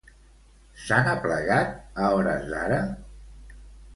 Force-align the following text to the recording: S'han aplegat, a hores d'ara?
S'han 0.85 1.09
aplegat, 1.11 1.75
a 2.05 2.09
hores 2.15 2.47
d'ara? 2.53 2.79